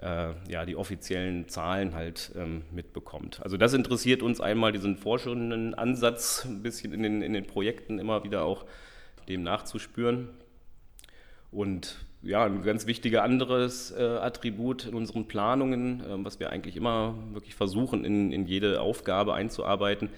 äh, 0.00 0.32
ja, 0.48 0.64
die 0.64 0.76
offiziellen 0.76 1.48
Zahlen 1.48 1.94
halt 1.94 2.32
ähm, 2.36 2.62
mitbekommt. 2.72 3.40
Also 3.42 3.56
das 3.56 3.74
interessiert 3.74 4.22
uns 4.22 4.40
einmal, 4.40 4.72
diesen 4.72 4.96
forschenden 4.96 5.74
Ansatz 5.74 6.44
ein 6.44 6.62
bisschen 6.62 6.92
in 6.92 7.02
den, 7.02 7.22
in 7.22 7.32
den 7.32 7.46
Projekten 7.46 7.98
immer 7.98 8.24
wieder 8.24 8.44
auch 8.44 8.64
dem 9.28 9.42
nachzuspüren. 9.42 10.30
Und 11.50 11.96
ja, 12.22 12.44
ein 12.44 12.62
ganz 12.62 12.86
wichtiger 12.86 13.22
anderes 13.22 13.90
äh, 13.90 14.02
Attribut 14.02 14.86
in 14.86 14.94
unseren 14.94 15.28
Planungen, 15.28 16.00
äh, 16.00 16.24
was 16.24 16.40
wir 16.40 16.50
eigentlich 16.50 16.76
immer 16.76 17.14
wirklich 17.32 17.54
versuchen, 17.54 18.04
in, 18.04 18.32
in 18.32 18.46
jede 18.46 18.80
Aufgabe 18.80 19.34
einzuarbeiten, 19.34 20.10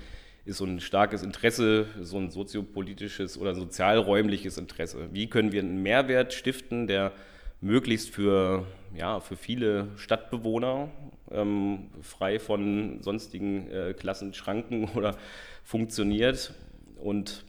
ist 0.44 0.58
so 0.58 0.64
ein 0.64 0.80
starkes 0.80 1.22
Interesse, 1.22 1.86
so 2.00 2.18
ein 2.18 2.30
soziopolitisches 2.30 3.38
oder 3.38 3.54
sozialräumliches 3.54 4.58
Interesse. 4.58 5.08
Wie 5.12 5.28
können 5.28 5.52
wir 5.52 5.62
einen 5.62 5.82
Mehrwert 5.82 6.32
stiften, 6.32 6.86
der 6.86 7.12
möglichst 7.60 8.10
für, 8.10 8.66
ja, 8.96 9.20
für 9.20 9.36
viele 9.36 9.88
Stadtbewohner 9.96 10.88
ähm, 11.30 11.88
frei 12.02 12.38
von 12.38 13.02
sonstigen 13.02 13.70
äh, 13.70 13.94
Klassenschranken 13.94 14.88
oder 14.94 15.16
funktioniert 15.62 16.54
und 16.96 17.44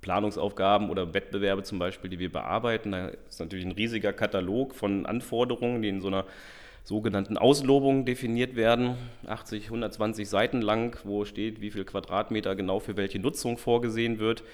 Planungsaufgaben 0.00 0.90
oder 0.90 1.14
Wettbewerbe 1.14 1.64
zum 1.64 1.78
Beispiel, 1.78 2.10
die 2.10 2.18
wir 2.18 2.30
bearbeiten. 2.30 2.92
Da 2.92 3.08
ist 3.08 3.40
natürlich 3.40 3.64
ein 3.64 3.72
riesiger 3.72 4.12
Katalog 4.12 4.74
von 4.74 5.04
Anforderungen, 5.04 5.82
die 5.82 5.88
in 5.88 6.00
so 6.00 6.08
einer 6.08 6.24
sogenannten 6.86 7.36
Auslobung 7.36 8.04
definiert 8.04 8.54
werden, 8.54 8.94
80, 9.26 9.64
120 9.64 10.28
Seiten 10.28 10.62
lang, 10.62 10.96
wo 11.02 11.24
steht, 11.24 11.60
wie 11.60 11.72
viel 11.72 11.84
Quadratmeter 11.84 12.54
genau 12.54 12.78
für 12.78 12.96
welche 12.96 13.18
Nutzung 13.18 13.58
vorgesehen 13.58 14.20
wird. 14.20 14.44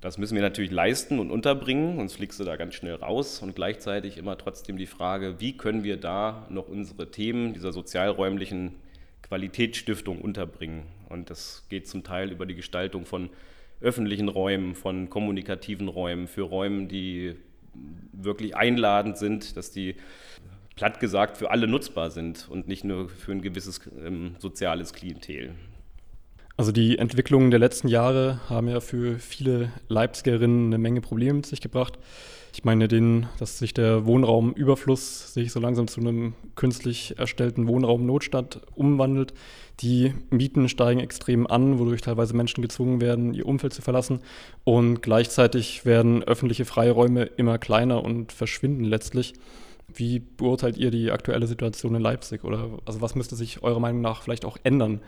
Das 0.00 0.16
müssen 0.16 0.34
wir 0.34 0.40
natürlich 0.40 0.70
leisten 0.70 1.18
und 1.18 1.30
unterbringen, 1.30 1.98
sonst 1.98 2.14
fliegst 2.14 2.40
du 2.40 2.44
da 2.44 2.56
ganz 2.56 2.74
schnell 2.74 2.94
raus. 2.94 3.42
Und 3.42 3.54
gleichzeitig 3.54 4.16
immer 4.16 4.38
trotzdem 4.38 4.78
die 4.78 4.86
Frage, 4.86 5.40
wie 5.40 5.54
können 5.54 5.84
wir 5.84 5.98
da 5.98 6.46
noch 6.48 6.68
unsere 6.68 7.10
Themen 7.10 7.52
dieser 7.52 7.72
sozialräumlichen 7.72 8.74
Qualitätsstiftung 9.20 10.22
unterbringen. 10.22 10.84
Und 11.10 11.28
das 11.28 11.66
geht 11.68 11.86
zum 11.86 12.02
Teil 12.02 12.32
über 12.32 12.46
die 12.46 12.54
Gestaltung 12.54 13.04
von 13.04 13.28
öffentlichen 13.82 14.28
Räumen, 14.30 14.74
von 14.74 15.10
kommunikativen 15.10 15.88
Räumen, 15.88 16.28
für 16.28 16.42
Räume, 16.42 16.86
die 16.86 17.36
wirklich 18.12 18.56
einladend 18.56 19.18
sind, 19.18 19.58
dass 19.58 19.70
die 19.70 19.96
platt 20.76 21.00
gesagt 21.00 21.36
für 21.36 21.50
alle 21.50 21.66
nutzbar 21.66 22.10
sind 22.10 22.48
und 22.50 22.68
nicht 22.68 22.84
nur 22.84 23.08
für 23.08 23.32
ein 23.32 23.42
gewisses 23.42 23.80
ähm, 24.04 24.36
soziales 24.38 24.92
Klientel. 24.92 25.54
Also 26.56 26.70
die 26.70 26.98
Entwicklungen 26.98 27.50
der 27.50 27.60
letzten 27.60 27.88
Jahre 27.88 28.40
haben 28.48 28.68
ja 28.68 28.80
für 28.80 29.18
viele 29.18 29.72
Leipzigerinnen 29.88 30.66
eine 30.66 30.78
Menge 30.78 31.00
Probleme 31.00 31.34
mit 31.34 31.46
sich 31.46 31.60
gebracht. 31.60 31.98
Ich 32.54 32.64
meine, 32.64 32.86
den, 32.86 33.26
dass 33.38 33.58
sich 33.58 33.72
der 33.72 34.04
Wohnraumüberfluss 34.04 35.32
sich 35.32 35.52
so 35.52 35.58
langsam 35.58 35.88
zu 35.88 36.00
einem 36.00 36.34
künstlich 36.54 37.18
erstellten 37.18 37.66
Wohnraumnotstand 37.66 38.60
umwandelt. 38.74 39.32
Die 39.80 40.12
Mieten 40.28 40.68
steigen 40.68 41.00
extrem 41.00 41.46
an, 41.46 41.78
wodurch 41.78 42.02
teilweise 42.02 42.36
Menschen 42.36 42.60
gezwungen 42.60 43.00
werden, 43.00 43.32
ihr 43.32 43.46
Umfeld 43.46 43.72
zu 43.72 43.80
verlassen. 43.80 44.20
Und 44.64 45.00
gleichzeitig 45.00 45.86
werden 45.86 46.22
öffentliche 46.22 46.66
Freiräume 46.66 47.22
immer 47.24 47.56
kleiner 47.56 48.04
und 48.04 48.32
verschwinden 48.32 48.84
letztlich. 48.84 49.32
Wie 49.88 50.20
beurteilt 50.20 50.76
ihr 50.76 50.90
die 50.90 51.10
aktuelle 51.10 51.46
Situation 51.46 51.94
in 51.94 52.02
Leipzig? 52.02 52.44
Oder 52.44 52.78
also 52.86 53.00
was 53.00 53.14
müsste 53.14 53.36
sich 53.36 53.62
eurer 53.62 53.80
Meinung 53.80 54.00
nach 54.00 54.22
vielleicht 54.22 54.44
auch 54.44 54.56
ändern, 54.62 55.00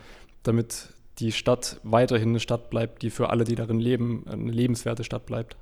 damit 0.43 0.89
die 1.19 1.33
Stadt 1.33 1.79
weiterhin 1.85 2.31
eine 2.31 2.41
Stadt 2.41 2.71
bleibt, 2.71 3.03
die 3.03 3.11
für 3.11 3.31
alle, 3.31 3.45
die 3.45 3.55
darin 3.55 3.81
leben, 3.81 4.25
eine 4.29 4.51
lebenswerte 4.51 5.05
Stadt 5.05 5.27
bleibt? 5.27 5.57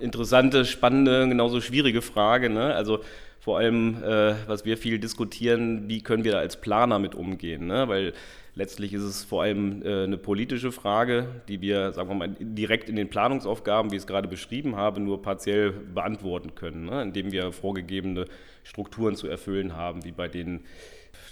interessante, 0.00 0.64
spannende, 0.64 1.28
genauso 1.28 1.60
schwierige 1.60 2.02
Frage. 2.02 2.50
Ne? 2.50 2.74
Also 2.74 3.00
vor 3.40 3.58
allem, 3.58 4.02
äh, 4.02 4.34
was 4.46 4.64
wir 4.64 4.76
viel 4.78 4.98
diskutieren, 4.98 5.88
wie 5.88 6.00
können 6.00 6.24
wir 6.24 6.32
da 6.32 6.38
als 6.38 6.60
Planer 6.60 6.98
mit 6.98 7.14
umgehen? 7.14 7.66
Ne? 7.66 7.88
Weil 7.88 8.12
letztlich 8.54 8.92
ist 8.92 9.02
es 9.02 9.24
vor 9.24 9.42
allem 9.42 9.82
äh, 9.82 10.04
eine 10.04 10.16
politische 10.16 10.72
Frage, 10.72 11.42
die 11.48 11.60
wir, 11.60 11.92
sagen 11.92 12.08
wir 12.08 12.14
mal, 12.14 12.36
direkt 12.38 12.88
in 12.88 12.96
den 12.96 13.08
Planungsaufgaben, 13.08 13.90
wie 13.90 13.96
ich 13.96 14.02
es 14.02 14.06
gerade 14.06 14.28
beschrieben 14.28 14.76
habe, 14.76 15.00
nur 15.00 15.22
partiell 15.22 15.72
beantworten 15.72 16.54
können, 16.54 16.86
ne? 16.86 17.02
indem 17.02 17.32
wir 17.32 17.52
vorgegebene 17.52 18.26
Strukturen 18.62 19.16
zu 19.16 19.28
erfüllen 19.28 19.76
haben, 19.76 20.04
wie 20.04 20.12
bei 20.12 20.28
den 20.28 20.64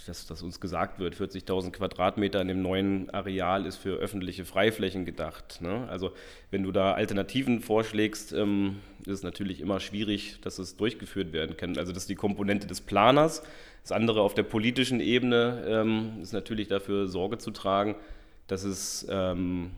dass, 0.05 0.25
dass 0.25 0.41
uns 0.41 0.59
gesagt 0.59 0.99
wird, 0.99 1.15
40.000 1.15 1.71
Quadratmeter 1.71 2.41
in 2.41 2.47
dem 2.47 2.61
neuen 2.61 3.09
Areal 3.11 3.65
ist 3.65 3.77
für 3.77 3.95
öffentliche 3.95 4.45
Freiflächen 4.45 5.05
gedacht. 5.05 5.61
Ne? 5.61 5.87
Also 5.89 6.11
wenn 6.51 6.63
du 6.63 6.71
da 6.71 6.93
Alternativen 6.93 7.61
vorschlägst, 7.61 8.33
ähm, 8.33 8.77
ist 9.05 9.13
es 9.13 9.23
natürlich 9.23 9.61
immer 9.61 9.79
schwierig, 9.79 10.39
dass 10.41 10.59
es 10.59 10.77
durchgeführt 10.77 11.33
werden 11.33 11.57
kann. 11.57 11.77
Also 11.77 11.93
das 11.93 12.03
ist 12.03 12.09
die 12.09 12.15
Komponente 12.15 12.67
des 12.67 12.81
Planers. 12.81 13.43
Das 13.83 13.91
andere 13.91 14.21
auf 14.21 14.33
der 14.33 14.43
politischen 14.43 14.99
Ebene 14.99 15.63
ähm, 15.67 16.21
ist 16.21 16.33
natürlich 16.33 16.69
dafür 16.69 17.07
Sorge 17.07 17.37
zu 17.37 17.51
tragen, 17.51 17.95
dass 18.47 18.63
es 18.63 19.05
ähm, 19.09 19.71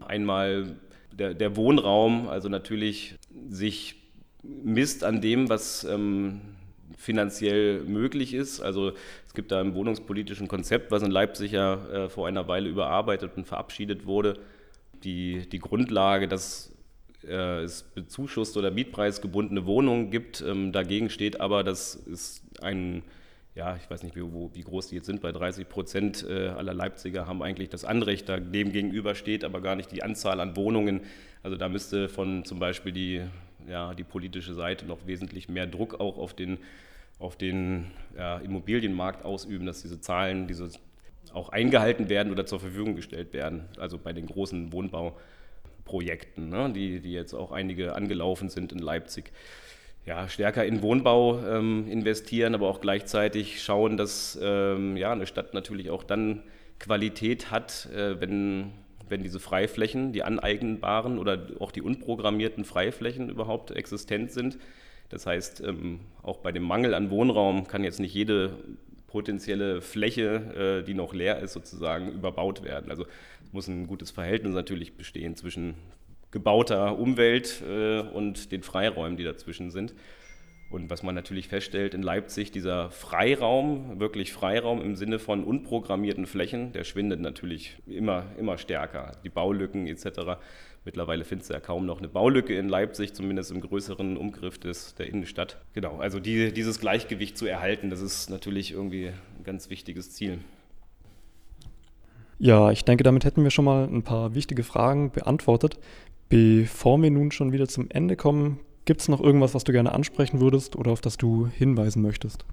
einmal 0.00 0.76
der, 1.12 1.34
der, 1.34 1.56
Wohnraum, 1.56 2.28
also 2.28 2.48
natürlich 2.48 3.16
sich 3.48 3.96
misst 4.42 5.04
an 5.04 5.20
dem, 5.20 5.48
was 5.48 5.84
ähm, 5.84 6.40
finanziell 6.96 7.82
möglich 7.84 8.34
ist. 8.34 8.60
Also 8.60 8.92
es 9.26 9.34
gibt 9.34 9.52
da 9.52 9.60
ein 9.60 9.74
wohnungspolitischen 9.74 10.48
Konzept, 10.48 10.90
was 10.90 11.02
in 11.02 11.10
Leipzig 11.10 11.52
ja 11.52 11.74
äh, 11.86 12.08
vor 12.08 12.26
einer 12.26 12.48
Weile 12.48 12.68
überarbeitet 12.68 13.32
und 13.36 13.46
verabschiedet 13.46 14.06
wurde. 14.06 14.38
Die, 15.04 15.48
die 15.48 15.58
Grundlage, 15.58 16.28
dass 16.28 16.72
äh, 17.24 17.62
es 17.62 17.82
bezuschusste 17.82 18.58
oder 18.58 18.70
mietpreisgebundene 18.70 19.66
Wohnungen 19.66 20.10
gibt. 20.10 20.40
Ähm, 20.40 20.72
dagegen 20.72 21.10
steht 21.10 21.40
aber, 21.40 21.62
dass 21.64 21.94
es 22.06 22.42
ein 22.60 23.02
ja, 23.54 23.76
ich 23.76 23.90
weiß 23.90 24.02
nicht, 24.02 24.16
wie, 24.16 24.22
wo, 24.22 24.50
wie, 24.54 24.62
groß 24.62 24.88
die 24.88 24.96
jetzt 24.96 25.06
sind, 25.06 25.20
bei 25.20 25.32
30 25.32 25.68
Prozent 25.68 26.26
äh, 26.28 26.48
aller 26.48 26.72
Leipziger 26.72 27.26
haben 27.26 27.42
eigentlich 27.42 27.68
das 27.68 27.84
Anrecht, 27.84 28.28
da 28.28 28.40
dem 28.40 28.72
gegenüber 28.72 29.14
steht, 29.14 29.44
aber 29.44 29.60
gar 29.60 29.76
nicht 29.76 29.92
die 29.92 30.02
Anzahl 30.02 30.40
an 30.40 30.56
Wohnungen. 30.56 31.02
Also 31.42 31.56
da 31.56 31.68
müsste 31.68 32.08
von 32.08 32.44
zum 32.44 32.58
Beispiel 32.58 32.92
die, 32.92 33.22
ja, 33.68 33.94
die 33.94 34.04
politische 34.04 34.54
Seite 34.54 34.86
noch 34.86 35.06
wesentlich 35.06 35.48
mehr 35.48 35.66
Druck 35.66 36.00
auch 36.00 36.18
auf 36.18 36.34
den 36.34 36.58
auf 37.22 37.36
den 37.36 37.86
ja, 38.16 38.38
Immobilienmarkt 38.38 39.24
ausüben, 39.24 39.64
dass 39.64 39.82
diese 39.82 40.00
Zahlen 40.00 40.48
diese 40.48 40.70
auch 41.32 41.50
eingehalten 41.50 42.08
werden 42.08 42.32
oder 42.32 42.46
zur 42.46 42.58
Verfügung 42.60 42.96
gestellt 42.96 43.32
werden, 43.32 43.68
also 43.78 43.96
bei 43.96 44.12
den 44.12 44.26
großen 44.26 44.72
Wohnbauprojekten, 44.72 46.48
ne, 46.48 46.72
die, 46.74 47.00
die 47.00 47.12
jetzt 47.12 47.32
auch 47.32 47.52
einige 47.52 47.94
angelaufen 47.94 48.48
sind 48.48 48.72
in 48.72 48.80
Leipzig. 48.80 49.32
Ja, 50.04 50.28
stärker 50.28 50.64
in 50.64 50.82
Wohnbau 50.82 51.38
ähm, 51.46 51.86
investieren, 51.88 52.54
aber 52.54 52.68
auch 52.68 52.80
gleichzeitig 52.80 53.62
schauen, 53.62 53.96
dass 53.96 54.38
ähm, 54.42 54.96
ja, 54.96 55.12
eine 55.12 55.26
Stadt 55.26 55.54
natürlich 55.54 55.90
auch 55.90 56.02
dann 56.02 56.42
Qualität 56.80 57.52
hat, 57.52 57.88
äh, 57.94 58.20
wenn, 58.20 58.72
wenn 59.08 59.22
diese 59.22 59.38
Freiflächen, 59.38 60.12
die 60.12 60.24
aneignbaren 60.24 61.18
oder 61.18 61.46
auch 61.60 61.70
die 61.70 61.82
unprogrammierten 61.82 62.64
Freiflächen 62.64 63.28
überhaupt 63.28 63.70
existent 63.70 64.32
sind 64.32 64.58
das 65.12 65.26
heißt, 65.26 65.60
ähm, 65.60 66.00
auch 66.22 66.38
bei 66.38 66.52
dem 66.52 66.62
Mangel 66.62 66.94
an 66.94 67.10
Wohnraum 67.10 67.68
kann 67.68 67.84
jetzt 67.84 68.00
nicht 68.00 68.14
jede 68.14 68.56
potenzielle 69.06 69.82
Fläche, 69.82 70.80
äh, 70.80 70.84
die 70.84 70.94
noch 70.94 71.12
leer 71.12 71.38
ist, 71.40 71.52
sozusagen 71.52 72.10
überbaut 72.12 72.64
werden. 72.64 72.90
Also 72.90 73.04
muss 73.52 73.68
ein 73.68 73.86
gutes 73.86 74.10
Verhältnis 74.10 74.54
natürlich 74.54 74.94
bestehen 74.94 75.36
zwischen 75.36 75.74
gebauter 76.32 76.98
Umwelt 76.98 77.62
äh, 77.68 78.00
und 78.00 78.50
den 78.50 78.62
Freiräumen, 78.62 79.16
die 79.16 79.24
dazwischen 79.24 79.70
sind. 79.70 79.94
Und 80.72 80.88
was 80.88 81.02
man 81.02 81.14
natürlich 81.14 81.48
feststellt 81.48 81.92
in 81.92 82.02
Leipzig, 82.02 82.50
dieser 82.50 82.90
Freiraum, 82.90 84.00
wirklich 84.00 84.32
Freiraum 84.32 84.80
im 84.80 84.96
Sinne 84.96 85.18
von 85.18 85.44
unprogrammierten 85.44 86.26
Flächen, 86.26 86.72
der 86.72 86.84
schwindet 86.84 87.20
natürlich 87.20 87.76
immer, 87.86 88.24
immer 88.38 88.56
stärker. 88.56 89.12
Die 89.22 89.28
Baulücken 89.28 89.86
etc. 89.86 90.38
Mittlerweile 90.86 91.24
findest 91.24 91.50
du 91.50 91.54
ja 91.54 91.60
kaum 91.60 91.84
noch 91.84 91.98
eine 91.98 92.08
Baulücke 92.08 92.56
in 92.56 92.70
Leipzig, 92.70 93.12
zumindest 93.12 93.50
im 93.50 93.60
größeren 93.60 94.16
Umgriff 94.16 94.58
des, 94.58 94.94
der 94.94 95.08
Innenstadt. 95.08 95.58
Genau, 95.74 95.98
also 95.98 96.18
die, 96.20 96.52
dieses 96.54 96.80
Gleichgewicht 96.80 97.36
zu 97.36 97.46
erhalten, 97.46 97.90
das 97.90 98.00
ist 98.00 98.30
natürlich 98.30 98.72
irgendwie 98.72 99.08
ein 99.08 99.44
ganz 99.44 99.68
wichtiges 99.68 100.12
Ziel. 100.12 100.38
Ja, 102.38 102.72
ich 102.72 102.84
denke, 102.84 103.04
damit 103.04 103.24
hätten 103.24 103.44
wir 103.44 103.50
schon 103.50 103.66
mal 103.66 103.84
ein 103.84 104.02
paar 104.02 104.34
wichtige 104.34 104.64
Fragen 104.64 105.12
beantwortet. 105.12 105.78
Bevor 106.28 107.00
wir 107.02 107.10
nun 107.10 107.30
schon 107.30 107.52
wieder 107.52 107.68
zum 107.68 107.90
Ende 107.90 108.16
kommen, 108.16 108.60
gibt 108.84 109.00
es 109.00 109.08
noch 109.08 109.20
irgendwas, 109.20 109.54
was 109.54 109.64
du 109.64 109.72
gerne 109.72 109.92
ansprechen 109.92 110.40
würdest 110.40 110.76
oder 110.76 110.90
auf 110.90 111.00
das 111.00 111.16
du 111.16 111.46
hinweisen 111.46 112.02
möchtest? 112.02 112.44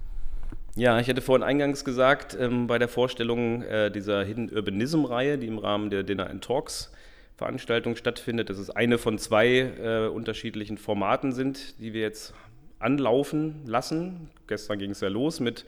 Ja, 0.76 1.00
ich 1.00 1.08
hatte 1.08 1.20
vorhin 1.20 1.42
eingangs 1.42 1.84
gesagt, 1.84 2.36
ähm, 2.38 2.66
bei 2.66 2.78
der 2.78 2.88
Vorstellung 2.88 3.62
äh, 3.62 3.90
dieser 3.90 4.24
Hidden 4.24 4.50
Urbanism-Reihe, 4.50 5.36
die 5.36 5.48
im 5.48 5.58
Rahmen 5.58 5.90
der 5.90 6.04
Dinner 6.04 6.30
and 6.30 6.44
Talks 6.44 6.92
Veranstaltung 7.36 7.96
stattfindet, 7.96 8.50
dass 8.50 8.58
es 8.58 8.68
eine 8.70 8.98
von 8.98 9.18
zwei 9.18 9.46
äh, 9.48 10.08
unterschiedlichen 10.08 10.76
Formaten 10.76 11.32
sind, 11.32 11.80
die 11.80 11.94
wir 11.94 12.02
jetzt 12.02 12.34
anlaufen 12.78 13.62
lassen. 13.66 14.30
Gestern 14.46 14.78
ging 14.78 14.90
es 14.90 15.00
ja 15.00 15.08
los 15.08 15.40
mit 15.40 15.64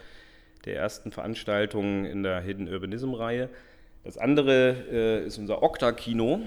der 0.67 0.77
ersten 0.77 1.13
Veranstaltung 1.13 2.05
in 2.05 2.23
der 2.23 2.41
Hidden 2.41 2.69
Urbanism-Reihe. 2.69 3.49
Das 4.05 4.19
andere 4.19 4.77
äh, 4.91 5.27
ist 5.27 5.39
unser 5.39 5.63
Okta-Kino. 5.63 6.43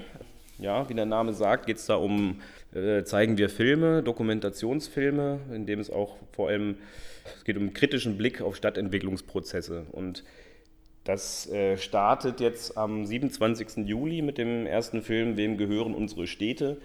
Ja, 0.58 0.88
wie 0.90 0.94
der 0.94 1.06
Name 1.06 1.34
sagt, 1.34 1.66
geht 1.66 1.78
es 1.78 1.86
da 1.86 1.96
um, 1.96 2.42
äh, 2.74 3.04
zeigen 3.04 3.38
wir 3.38 3.50
Filme, 3.50 4.02
Dokumentationsfilme, 4.04 5.40
in 5.54 5.66
dem 5.66 5.80
es 5.80 5.90
auch 5.90 6.16
vor 6.32 6.50
allem, 6.50 6.78
es 7.38 7.44
geht 7.44 7.58
um 7.58 7.74
kritischen 7.74 8.18
Blick 8.18 8.42
auf 8.42 8.56
Stadtentwicklungsprozesse. 8.56 9.86
Und 9.92 10.24
das 11.04 11.50
äh, 11.52 11.78
startet 11.78 12.40
jetzt 12.40 12.78
am 12.78 13.06
27. 13.06 13.86
Juli 13.86 14.22
mit 14.22 14.38
dem 14.38 14.66
ersten 14.66 15.02
Film 15.02 15.38
Wem 15.38 15.58
gehören 15.58 15.94
unsere 15.94 16.26
Städte? 16.26 16.78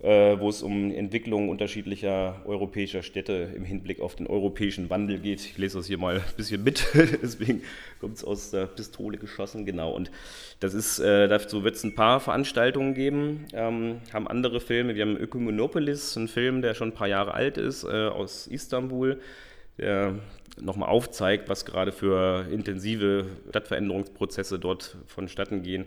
Äh, 0.00 0.38
wo 0.38 0.48
es 0.48 0.62
um 0.62 0.92
Entwicklung 0.92 1.48
unterschiedlicher 1.48 2.42
europäischer 2.44 3.02
Städte 3.02 3.50
im 3.56 3.64
Hinblick 3.64 4.00
auf 4.00 4.14
den 4.14 4.28
europäischen 4.28 4.90
Wandel 4.90 5.18
geht. 5.18 5.40
Ich 5.40 5.58
lese 5.58 5.78
das 5.78 5.86
hier 5.88 5.98
mal 5.98 6.16
ein 6.16 6.36
bisschen 6.36 6.62
mit, 6.62 6.86
deswegen 6.94 7.62
kommt 8.00 8.16
es 8.16 8.24
aus 8.24 8.50
der 8.50 8.66
Pistole 8.66 9.18
geschossen, 9.18 9.66
genau. 9.66 9.90
Und 9.92 10.10
das 10.60 10.74
ist, 10.74 11.00
äh, 11.00 11.26
dazu 11.26 11.64
wird 11.64 11.74
es 11.74 11.84
ein 11.84 11.94
paar 11.96 12.20
Veranstaltungen 12.20 12.94
geben, 12.94 13.46
ähm, 13.52 14.00
haben 14.12 14.28
andere 14.28 14.60
Filme. 14.60 14.94
Wir 14.94 15.04
haben 15.04 15.16
Ökumenopolis, 15.16 16.16
einen 16.16 16.28
Film, 16.28 16.62
der 16.62 16.74
schon 16.74 16.90
ein 16.90 16.94
paar 16.94 17.08
Jahre 17.08 17.34
alt 17.34 17.58
ist, 17.58 17.82
äh, 17.82 18.06
aus 18.06 18.46
Istanbul, 18.46 19.20
der 19.78 20.14
nochmal 20.60 20.88
aufzeigt, 20.88 21.48
was 21.48 21.64
gerade 21.64 21.90
für 21.92 22.46
intensive 22.52 23.26
Stadtveränderungsprozesse 23.50 24.58
dort 24.58 24.96
vonstatten 25.06 25.62
gehen. 25.62 25.86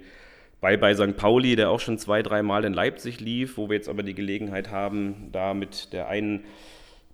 Bei, 0.61 0.77
bei 0.77 0.93
St. 0.93 1.17
Pauli, 1.17 1.55
der 1.55 1.71
auch 1.71 1.79
schon 1.79 1.97
zwei, 1.97 2.21
dreimal 2.21 2.63
in 2.65 2.73
Leipzig 2.73 3.19
lief, 3.19 3.57
wo 3.57 3.67
wir 3.67 3.75
jetzt 3.75 3.89
aber 3.89 4.03
die 4.03 4.13
Gelegenheit 4.13 4.69
haben, 4.69 5.29
da 5.31 5.55
mit 5.55 5.91
der 5.91 6.07
einen 6.07 6.45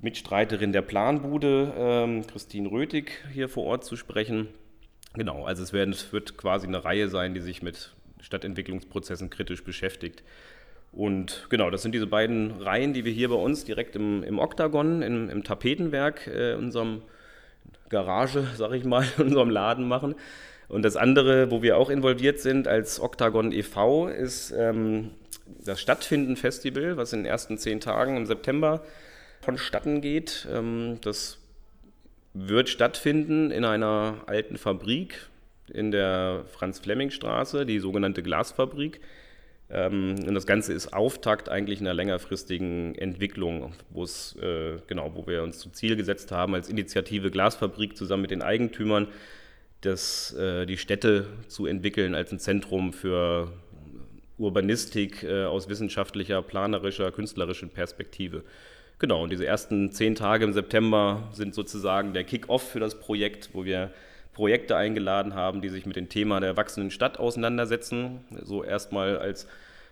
Mitstreiterin 0.01 0.74
der 0.74 0.82
Planbude, 0.82 1.74
ähm, 1.77 2.27
Christine 2.27 2.70
Rötig, 2.70 3.24
hier 3.34 3.48
vor 3.48 3.63
Ort 3.63 3.86
zu 3.86 3.96
sprechen. 3.96 4.50
Genau, 5.13 5.46
also 5.46 5.63
es, 5.63 5.72
werden, 5.72 5.92
es 5.92 6.12
wird 6.12 6.38
quasi 6.38 6.68
eine 6.68 6.84
Reihe 6.84 7.08
sein, 7.08 7.34
die 7.34 7.39
sich 7.39 7.63
mit 7.63 7.96
Stadtentwicklungsprozessen 8.20 9.30
kritisch 9.30 9.63
beschäftigt. 9.63 10.24
Und 10.92 11.48
genau, 11.50 11.70
das 11.70 11.84
sind 11.84 11.96
diese 11.96 12.08
beiden 12.08 12.62
Reihen, 12.62 12.94
die 12.94 13.06
wir 13.06 13.13
hier 13.13 13.30
bei 13.30 13.36
uns 13.36 13.63
direkt 13.63 13.96
im, 13.96 14.24
im 14.24 14.39
Oktagon, 14.39 15.01
im, 15.01 15.30
im 15.30 15.44
Tapetenwerk, 15.46 16.27
äh, 16.27 16.56
unserem 16.56 17.01
Garage, 17.88 18.46
sag 18.56 18.74
ich 18.74 18.84
mal, 18.84 19.06
in 19.18 19.27
unserem 19.27 19.50
Laden 19.50 19.88
machen. 19.88 20.16
Und 20.67 20.83
das 20.83 20.97
andere, 20.97 21.50
wo 21.50 21.62
wir 21.62 21.77
auch 21.77 21.89
involviert 21.89 22.39
sind 22.39 22.67
als 22.67 23.00
Octagon 23.00 23.51
e.V., 23.51 24.07
ist 24.07 24.51
ähm, 24.51 25.12
das 25.63 25.79
Stadtfinden-Festival, 25.79 26.97
was 26.97 27.13
in 27.13 27.19
den 27.19 27.25
ersten 27.25 27.57
zehn 27.57 27.79
Tagen 27.79 28.17
im 28.17 28.25
September 28.25 28.83
vonstatten 29.41 30.01
geht. 30.01 30.47
Ähm, 30.51 31.00
das 31.01 31.38
wird 32.33 32.69
stattfinden 32.69 33.51
in 33.51 33.65
einer 33.65 34.15
alten 34.27 34.57
Fabrik 34.57 35.27
in 35.74 35.91
der 35.91 36.43
Franz-Flemming-Straße, 36.51 37.65
die 37.65 37.79
sogenannte 37.79 38.24
Glasfabrik. 38.24 39.00
Ähm, 39.69 40.15
und 40.27 40.33
das 40.33 40.45
Ganze 40.45 40.74
ist 40.74 40.93
Auftakt 40.93 41.50
eigentlich 41.50 41.79
einer 41.79 41.93
längerfristigen 41.93 42.95
Entwicklung, 42.95 43.74
wo 43.89 44.03
es 44.03 44.36
äh, 44.41 44.77
genau, 44.88 45.12
wo 45.15 45.27
wir 45.27 45.43
uns 45.43 45.59
zum 45.59 45.74
Ziel 45.74 45.95
gesetzt 45.95 46.31
haben, 46.31 46.53
als 46.55 46.69
Initiative 46.69 47.31
Glasfabrik 47.31 47.97
zusammen 47.97 48.24
mit 48.24 48.31
den 48.31 48.41
Eigentümern 48.41 49.07
das, 49.88 50.34
äh, 50.34 50.65
die 50.65 50.77
Städte 50.77 51.27
zu 51.48 51.65
entwickeln 51.65 52.15
als 52.15 52.32
ein 52.32 52.39
Zentrum 52.39 52.94
für 52.94 53.51
Urbanistik 54.38 55.24
äh, 55.24 55.46
aus 55.46 55.70
wissenschaftlicher, 55.70 56.41
planerischer, 56.41 57.12
künstlerischer 57.12 57.67
Perspektive. 57.67 58.44
Genau, 59.00 59.24
und 59.24 59.32
diese 59.32 59.46
ersten 59.46 59.91
zehn 59.91 60.15
Tage 60.15 60.44
im 60.44 60.53
September 60.53 61.29
sind 61.32 61.53
sozusagen 61.53 62.13
der 62.13 62.24
Kick-off 62.24 62.72
für 62.72 62.79
das 62.79 63.00
Projekt, 63.00 63.50
wo 63.53 63.65
wir 63.65 63.91
Projekte 64.34 64.75
eingeladen 64.75 65.34
haben, 65.34 65.62
die 65.62 65.70
sich 65.70 65.86
mit 65.86 65.96
dem 65.96 66.10
Thema 66.10 66.39
der 66.39 66.58
wachsenden 66.58 66.91
Stadt 66.91 67.20
auseinandersetzen. 67.20 68.20
So 68.44 68.63
erstmal 68.63 69.17
als 69.17 69.48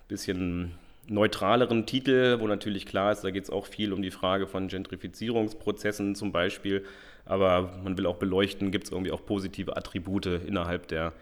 bisschen 0.07 0.71
neutraleren 1.07 1.85
Titel, 1.85 2.39
wo 2.39 2.47
natürlich 2.47 2.85
klar 2.85 3.11
ist, 3.11 3.23
da 3.23 3.31
geht 3.31 3.43
es 3.43 3.49
auch 3.49 3.65
viel 3.65 3.93
um 3.93 4.01
die 4.01 4.11
Frage 4.11 4.47
von 4.47 4.67
Gentrifizierungsprozessen 4.67 6.15
zum 6.15 6.31
Beispiel, 6.31 6.83
aber 7.25 7.73
man 7.83 7.97
will 7.97 8.05
auch 8.05 8.17
beleuchten, 8.17 8.71
gibt 8.71 8.85
es 8.85 8.91
irgendwie 8.91 9.11
auch 9.11 9.25
positive 9.25 9.75
Attribute 9.75 10.25
innerhalb 10.25 10.87
der, 10.87 11.13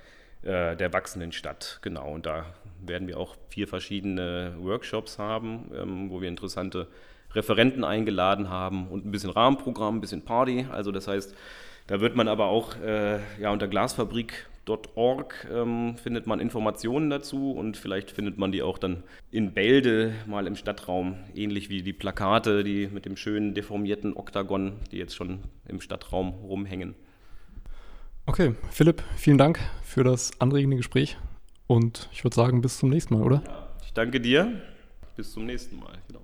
äh, 0.43 0.75
der 0.75 0.91
wachsenden 0.93 1.31
Stadt. 1.31 1.79
Genau, 1.81 2.11
und 2.11 2.25
da 2.25 2.45
werden 2.85 3.07
wir 3.07 3.17
auch 3.17 3.35
vier 3.49 3.67
verschiedene 3.67 4.55
Workshops 4.59 5.17
haben, 5.17 5.71
ähm, 5.75 6.09
wo 6.09 6.21
wir 6.21 6.29
interessante 6.29 6.87
Referenten 7.33 7.83
eingeladen 7.83 8.49
haben 8.49 8.87
und 8.87 9.05
ein 9.05 9.11
bisschen 9.11 9.31
Rahmenprogramm, 9.31 9.97
ein 9.97 10.01
bisschen 10.01 10.23
Party. 10.23 10.67
Also 10.71 10.91
das 10.91 11.07
heißt, 11.07 11.35
da 11.87 11.99
wird 11.99 12.15
man 12.15 12.27
aber 12.27 12.45
auch 12.45 12.75
äh, 12.77 13.19
ja, 13.39 13.51
unter 13.51 13.67
glasfabrik.org 14.65 15.47
ähm, 15.51 15.95
findet 15.97 16.27
man 16.27 16.39
Informationen 16.39 17.09
dazu 17.09 17.51
und 17.51 17.77
vielleicht 17.77 18.11
findet 18.11 18.37
man 18.37 18.51
die 18.51 18.61
auch 18.61 18.77
dann 18.77 19.03
in 19.31 19.53
Bälde 19.53 20.13
mal 20.25 20.47
im 20.47 20.55
Stadtraum, 20.55 21.17
ähnlich 21.35 21.69
wie 21.69 21.81
die 21.81 21.93
Plakate, 21.93 22.63
die 22.63 22.87
mit 22.87 23.05
dem 23.05 23.17
schönen 23.17 23.53
deformierten 23.53 24.15
Oktagon, 24.15 24.73
die 24.91 24.97
jetzt 24.97 25.15
schon 25.15 25.39
im 25.67 25.81
Stadtraum 25.81 26.29
rumhängen. 26.29 26.95
Okay, 28.25 28.55
Philipp, 28.71 29.03
vielen 29.17 29.37
Dank 29.37 29.59
für 29.83 30.03
das 30.03 30.39
anregende 30.39 30.77
Gespräch 30.77 31.17
und 31.67 32.09
ich 32.11 32.23
würde 32.23 32.35
sagen, 32.35 32.61
bis 32.61 32.77
zum 32.77 32.89
nächsten 32.89 33.15
Mal, 33.15 33.23
oder? 33.23 33.43
Ja, 33.45 33.69
ich 33.83 33.93
danke 33.93 34.21
dir. 34.21 34.61
Bis 35.15 35.31
zum 35.31 35.45
nächsten 35.45 35.77
Mal. 35.77 35.93
Genau. 36.07 36.21